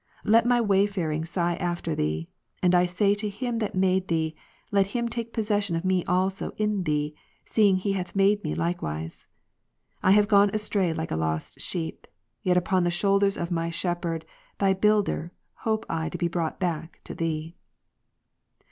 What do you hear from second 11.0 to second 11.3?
a